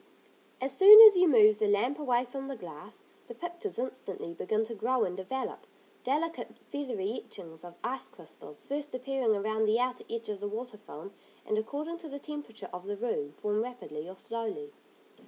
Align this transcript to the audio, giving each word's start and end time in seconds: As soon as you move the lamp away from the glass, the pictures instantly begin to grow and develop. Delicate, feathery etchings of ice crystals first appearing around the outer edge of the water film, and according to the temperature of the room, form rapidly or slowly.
As 0.59 0.75
soon 0.75 0.99
as 1.01 1.15
you 1.15 1.27
move 1.27 1.59
the 1.59 1.67
lamp 1.67 1.99
away 1.99 2.25
from 2.25 2.47
the 2.47 2.55
glass, 2.55 3.03
the 3.27 3.35
pictures 3.35 3.77
instantly 3.77 4.33
begin 4.33 4.63
to 4.63 4.73
grow 4.73 5.03
and 5.03 5.15
develop. 5.15 5.67
Delicate, 6.03 6.57
feathery 6.67 7.21
etchings 7.23 7.63
of 7.63 7.75
ice 7.83 8.07
crystals 8.07 8.63
first 8.63 8.95
appearing 8.95 9.35
around 9.35 9.65
the 9.65 9.77
outer 9.79 10.03
edge 10.09 10.29
of 10.29 10.39
the 10.39 10.47
water 10.49 10.79
film, 10.79 11.13
and 11.45 11.55
according 11.55 11.99
to 11.99 12.09
the 12.09 12.17
temperature 12.17 12.69
of 12.73 12.87
the 12.87 12.97
room, 12.97 13.33
form 13.33 13.61
rapidly 13.61 14.09
or 14.09 14.17
slowly. 14.17 14.71